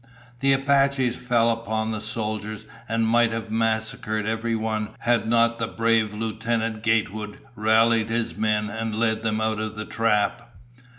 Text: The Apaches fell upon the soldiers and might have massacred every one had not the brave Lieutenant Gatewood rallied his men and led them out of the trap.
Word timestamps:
The 0.39 0.51
Apaches 0.53 1.15
fell 1.15 1.51
upon 1.51 1.91
the 1.91 2.01
soldiers 2.01 2.65
and 2.89 3.05
might 3.07 3.31
have 3.31 3.51
massacred 3.51 4.25
every 4.25 4.55
one 4.55 4.87
had 4.97 5.27
not 5.27 5.59
the 5.59 5.67
brave 5.67 6.11
Lieutenant 6.11 6.81
Gatewood 6.81 7.37
rallied 7.55 8.09
his 8.09 8.35
men 8.35 8.67
and 8.71 8.95
led 8.95 9.21
them 9.21 9.39
out 9.39 9.59
of 9.59 9.75
the 9.75 9.85
trap. 9.85 10.55